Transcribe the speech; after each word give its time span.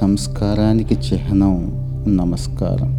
సంస్కారానికి 0.00 0.94
చిహ్నం 0.94 1.72
నమస్కారం. 2.16 2.90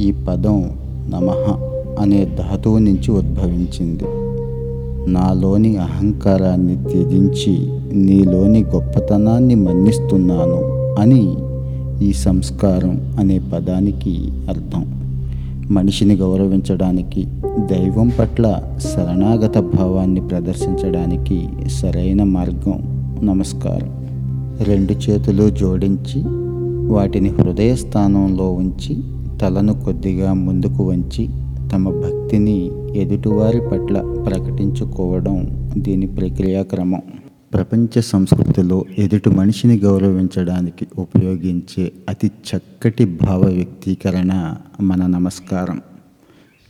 ఈ 0.00 0.12
పదం 0.12 0.70
నమః 1.08 1.58
అనే 2.02 2.24
ధాతువు 2.24 2.78
నుంచి 2.78 3.10
ఉద్భవించింది. 3.10 4.04
నాలోని 5.10 5.76
అహంకారాన్ని 5.76 6.76
త్యజించి 6.76 7.72
నీలోని 7.96 8.64
గొప్పతనాన్ని 8.64 9.54
మన్నిస్తున్నాను 9.54 10.60
అని 11.00 11.34
ఈ 12.06 12.12
సంస్కారం 12.12 13.16
అనే 13.18 13.38
పదానికి 13.38 14.28
అర్థం. 14.48 14.84
మనిషిని 15.70 16.14
గౌరవించడానికి 16.14 17.24
దైవం 17.58 18.12
పట్ల 18.18 18.62
శరణాగత 18.78 19.58
భావాన్ని 19.58 20.20
ప్రదర్శించడానికి 20.20 21.48
సరైన 21.66 22.22
మార్గం 22.22 22.82
నమస్కారం. 23.22 24.01
రెండు 24.62 24.92
చేతులు 24.92 25.50
జోడించి 25.50 26.22
వాటిని 26.92 27.28
హృదయ 27.28 27.74
స్థానంలో 27.74 28.52
ఉంచి 28.52 29.02
తలను 29.38 29.84
కొద్దిగా 29.84 30.32
ముందుకు 30.32 30.84
వంచి 30.84 31.28
తమ 31.72 32.00
భక్తిని 32.00 32.70
ఎదుటివారి 32.96 33.60
పట్ల 33.72 34.24
ప్రకటించుకోవడం 34.26 35.68
దీని 35.78 36.06
ప్రక్రియాక్రమం 36.06 37.02
ప్రపంచ 37.54 38.00
సంస్కృతిలో 38.00 38.84
ఎదుటి 38.98 39.30
మనిషిని 39.30 39.78
గౌరవించడానికి 39.78 40.86
ఉపయోగించే 40.98 41.92
అతి 42.08 42.26
చక్కటి 42.26 43.04
భావ 43.04 43.40
వ్యక్తీకరణ 43.44 44.54
మన 44.80 45.06
నమస్కారం. 45.06 45.80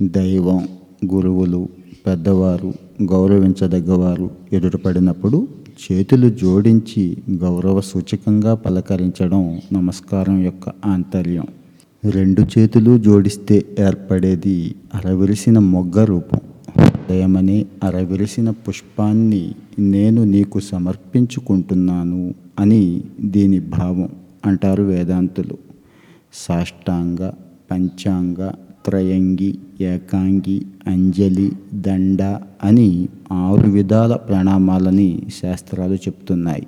దైవం 0.03 0.69
గురువులు 1.15 1.69
పెద్దవారు 2.07 2.73
గౌరవించదగ్గవారు 3.03 4.31
ఎదురుపడినప్పుడు 4.53 5.49
చేతులు 5.83 6.29
జోడించి 6.31 7.17
గౌరవ 7.31 7.81
సూచకంగా 7.81 8.55
పలకరించడం 8.55 9.61
నమస్కారం 9.73 10.43
యొక్క 10.43 10.73
ఆంతర్యం. 10.87 11.47
రెండు 12.11 12.47
చేతులు 12.59 12.99
జోడిస్తే 12.99 13.65
ఏర్పడేది 13.81 14.75
అరవిరిసిన 14.95 15.59
మొగ్గ 15.59 16.05
రూపం. 16.05 16.39
హృదయమనే 16.79 17.67
అరవిరిసిన 17.83 18.51
పుష్పాన్ని 18.51 19.55
నేను 19.79 20.25
నీకు 20.25 20.61
సమర్పించుకుంటున్నాను 20.61 22.35
అని 22.59 23.05
దీని 23.21 23.61
భావం 23.61 24.09
అంటారు 24.47 24.83
వేదాంతులు. 24.83 25.59
సాష్టాంగ 26.35 27.31
పంచాంగ 27.71 28.53
త్రయంగి 28.85 29.59
ఏకాంగి 29.81 30.67
అంజలి 30.87 31.53
దండ 31.75 32.23
అని 32.65 33.09
ఆరు 33.33 33.71
విధాల 33.71 34.17
ప్రణామాలని 34.17 35.23
శాస్త్రాలు 35.43 35.95
చెప్తున్నాయి. 35.95 36.67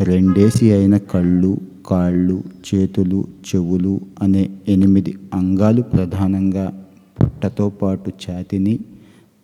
రెండేసి 0.00 0.72
అయిన 0.72 0.96
కళ్ళు 0.96 1.58
కాళ్ళు 1.86 2.42
చేతులు 2.68 3.24
చెవులు 3.48 4.00
అనే 4.22 4.50
ఎనిమిది 4.68 5.18
అంగాలు 5.34 5.82
ప్రధానంగా 5.82 6.84
పుట్టతో 7.22 7.68
పాటు 7.68 8.10
ఛాతిని 8.10 8.78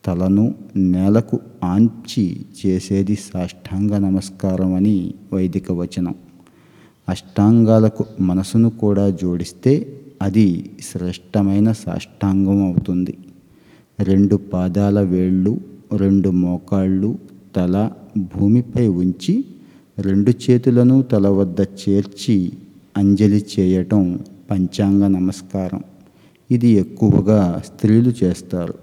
తలను 0.05 0.55
నేలకు 0.77 1.41
ఆంచి 1.65 2.41
చేసేది 2.59 3.15
సాష్టాంగ 3.15 3.99
నమస్కారం 3.99 4.75
అని 4.75 5.15
వైదిక 5.33 5.73
వచనం. 5.73 6.15
అష్టాంగాలకు 7.09 8.05
మనసును 8.21 8.71
కూడా 8.71 9.11
జోడిస్తే 9.11 9.98
అది 10.23 10.71
శ్రేష్టమైన 10.81 11.73
సాష్టాంగం 11.73 12.65
అవుతుంది. 12.65 13.19
రెండు 14.01 14.37
పాదాల 14.37 15.01
వేళ్ళు 15.01 15.61
రెండు 15.97 16.29
మోకాళ్ళు 16.29 17.19
తల 17.57 17.91
భూమిపై 18.17 18.87
ఉంచి 18.87 19.45
రెండు 19.99 20.31
చేతులను 20.31 21.03
తల 21.03 21.29
వద్ద 21.29 21.61
చేర్చి 21.61 22.53
అంజలి 22.97 23.47
చేయటం 23.59 24.19
పంచాంగ 24.51 25.07
నమస్కారం. 25.07 25.83
ఇది 26.51 26.69
ఎక్కువగా 26.69 27.63
స్త్రీలు 27.67 28.13
చేస్తారు. 28.25 28.75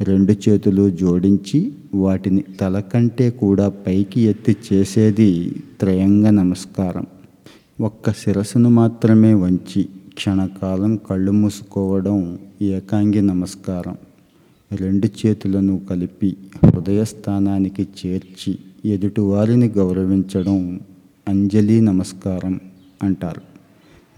రెండు 0.00 0.34
చేతులు 0.48 0.90
జోడించి 0.90 1.72
వాటిని 1.94 2.44
తల 2.60 2.80
కంటే 2.80 3.30
కూడా 3.30 3.68
పైకి 3.68 4.20
ఎత్తి 4.20 4.56
చేసేది 4.72 5.54
త్రయంగ 5.80 6.28
నమస్కారం. 6.30 7.06
ఒక్క 7.80 8.10
శిరస్సును 8.10 8.70
మాత్రమే 8.70 9.34
వంచి 9.34 9.88
క్షణకాలం 10.18 10.96
కళ్ళు 10.96 11.32
మూసుకోవడం 11.32 12.38
ఏకాంగి 12.62 13.22
నమస్కారం. 13.22 13.96
రెండు 14.76 15.08
చేతులను 15.20 15.80
కలిపి 15.90 16.36
హృదయ 16.64 17.04
స్థానానికి 17.04 17.88
చేర్చి 18.00 18.58
ఎదుటివారిని 18.84 19.68
గౌరవించడం 19.68 20.80
అంజలి 21.28 21.80
నమస్కారం 21.80 22.60
అంటారు. 23.02 23.40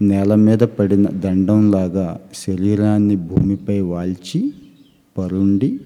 నేల 0.03 0.35
మీద 0.35 0.57
పడిన 0.57 1.07
దండంలాగా 1.07 2.19
శరీరాన్ని 2.35 3.15
భూమిపై 3.15 3.79
వాల్చి 3.79 4.53
పరుండి 5.17 5.79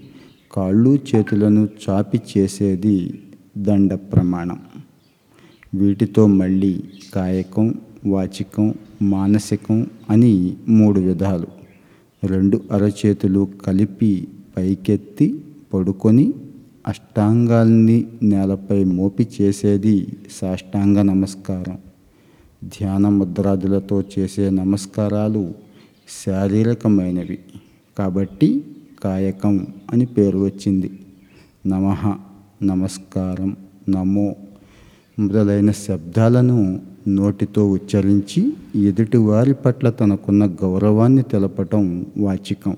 కాళ్ళు 0.52 0.98
చేతులను 1.14 1.68
చాపి 1.88 2.20
చేసేది 2.38 3.20
దండ 3.58 3.94
ప్రమాణం 3.94 4.58
వీటితో 5.74 6.26
మళ్ళీ 6.26 6.80
కాయకం 7.14 7.74
వాచికం 8.06 8.74
మానసికం 9.02 9.86
అని 10.10 10.56
మూడు 10.68 11.00
విధాలు. 11.00 11.46
రెండు 12.26 12.60
అరచేతులు 12.72 13.48
కలిపి 13.66 14.28
పైకెత్తి 14.56 15.44
పడుకొని 15.74 16.32
అష్టాంగాల్ని 16.86 18.06
నేలపై 18.22 18.84
మోపి 18.84 19.28
చేసేది 19.40 20.06
సాష్టాంగ 20.32 20.98
నమస్కారం. 21.02 21.78
ధ్యాన 22.64 23.08
ముద్రాదులతో 23.08 24.02
చేసే 24.18 24.50
నమస్కారాలు 24.50 25.52
శారీరకమైనవి. 26.26 27.38
కాబట్టి 27.98 28.64
కాయకం 29.04 29.66
అని 29.92 30.06
పేరు 30.06 30.38
వచ్చింది. 30.38 30.98
నమః 31.66 32.14
నమస్కారం 32.62 33.56
నమో 33.88 34.34
మొదలైన 35.18 35.70
శబ్దాలను 35.70 36.80
నోటితో 37.08 37.70
ఉచ్చరించి 37.70 38.52
ఎదుటివారి 38.74 39.54
పట్ల 39.54 39.90
తనకున్న 39.90 40.46
గౌరవాన్ని 40.46 41.22
తెలపటం 41.22 42.06
వాచికం. 42.18 42.76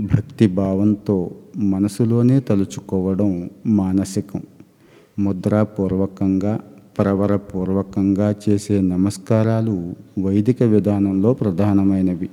భక్తి 0.00 0.46
భావంతో 0.46 1.30
మనసులోనే 1.56 2.40
తలుచుకోవడం 2.40 3.50
మానసికం. 3.66 4.42
ముద్రాపూర్వకంగా 5.18 6.60
ప్రవరపూర్వకంగా 6.98 8.34
చేసే 8.48 8.80
నమస్కారాలు 8.80 9.94
వైదిక 10.20 10.62
విధానంలో 10.62 11.34
ప్రధానమైనవి. 11.34 12.30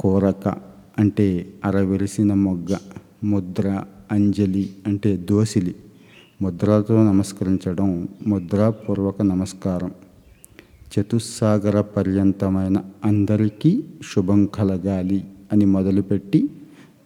కోరక 0.00 0.54
అంటే 0.98 1.46
అరవిరిసిన 1.64 2.34
మొగ్గ 2.34 2.76
ముద్ర 3.24 3.82
అంజలి 4.12 4.70
అంటే 4.86 5.16
దోసిలి. 5.16 5.74
ముద్రతో 6.42 7.04
నమస్కరించడం 7.04 8.08
ముద్రాపూర్వక 8.26 9.22
నమస్కారం. 9.22 9.92
చతుస్సాగర 10.92 11.80
పర్యంతమైన 11.80 12.82
అందరికీ 13.04 13.84
శుభం 14.14 14.46
కలగాలి 14.46 15.24
అని 15.52 15.64
మొదలుపెట్టి 15.64 16.50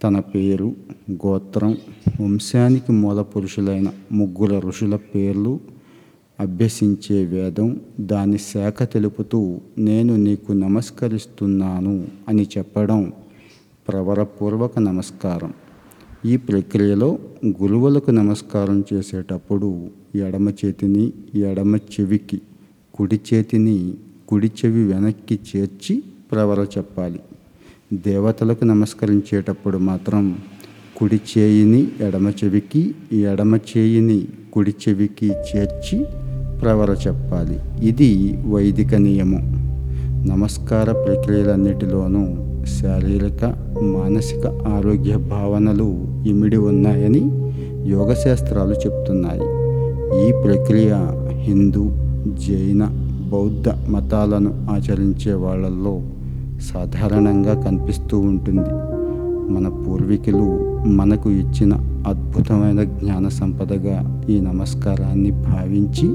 తన 0.02 0.20
పేరు 0.20 0.74
గోత్రం 1.10 1.76
వంశానికి 2.20 2.92
మూల 2.92 3.22
పురుషులైన 3.22 3.92
ముగ్గుల 4.12 4.58
ఋషుల 4.58 4.96
పేర్లు 4.96 5.60
అభ్యసించే 6.40 7.24
వేదం 7.24 7.80
దాని 8.00 8.38
శాఖ 8.38 8.82
తెలుపుతూ 8.82 9.60
నేను 9.78 10.16
నీకు 10.16 10.52
నమస్కరిస్తున్నాను 10.52 12.06
అని 12.28 12.48
చెప్పడం 12.58 13.12
ప్రవరపూర్వక 13.88 14.78
నమస్కారం. 14.78 15.54
ఈ 16.26 16.36
ప్రక్రియలో 16.36 17.18
గురువులకు 17.46 18.10
నమస్కారం 18.10 18.84
చేసేటప్పుడు 18.92 19.86
ఎడమ 20.14 20.48
చేతిని 20.48 21.12
ఎడమ 21.34 21.76
చెవికి 21.76 22.40
కుడి 22.94 23.20
చేతిని 23.34 23.94
కుడి 24.28 24.46
చెవి 24.46 24.92
వెనక్కి 24.92 25.38
చేర్చి 25.56 26.02
ప్రవర 26.32 26.60
చెప్పాలి. 26.60 27.20
దేవతలకు 27.92 28.64
నమస్కరించేటప్పుడు 28.64 29.78
మాత్రం 29.78 30.38
కుడి 30.96 31.20
చేయిని 31.38 31.88
ఎడమ 32.00 32.28
చెవికి 32.28 32.94
ఎడమ 33.12 33.56
చేయిని 33.56 34.26
కుడి 34.52 34.74
చెవికి 34.88 35.26
చేర్చి 35.26 36.04
ప్రవర 36.60 36.90
చెప్పాలి. 36.90 37.86
ఇది 37.86 38.36
వైదిక 38.36 38.94
నియమం. 38.94 39.64
నమస్కార 40.28 40.92
ప్రక్రియలన్నిటిలోనూ 40.92 42.26
శారీరక 42.64 43.44
మానసిక 43.82 44.46
ఆరోగ్య 44.46 45.16
భావనలు 45.16 46.13
ఇమిడి 46.26 46.56
ఉన్నాయని 46.56 47.22
యోగశాస్త్రాలు 47.90 48.74
చెప్తున్నాయి. 48.74 49.64
ఈ 50.28 50.32
ప్రక్రియ 50.42 50.94
హిందూ 51.28 51.90
జైన 52.26 52.88
బౌద్ధ 53.32 53.68
మతాలను 53.90 54.66
ఆచరించే 54.70 55.32
వాళ్ళల్లో 55.32 56.02
సాధారణంగా 56.60 57.62
కనిపిస్తూ 57.62 58.18
ఉంటుంది. 58.18 58.70
మన 59.52 59.68
పూర్వీకులు 59.68 60.46
మనకు 60.88 61.30
ఇచ్చిన 61.30 61.74
అద్భుతమైన 62.06 62.82
జ్ఞాన 62.82 63.28
సంపదగా 63.28 64.26
ఈ 64.30 64.40
నమస్కారాన్ని 64.40 65.30
భావించి 65.30 66.08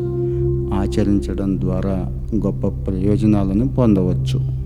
ఆచరించడం 0.76 1.62
ద్వారా 1.62 2.12
గొప్ప 2.36 2.68
ప్రయోజనాలను 2.68 3.68
పొందవచ్చు. 3.68 4.59